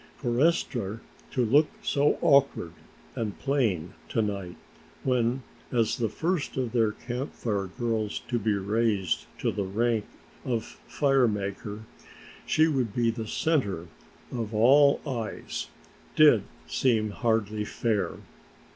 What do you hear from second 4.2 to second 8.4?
night, when as the first of their Camp Fire girls to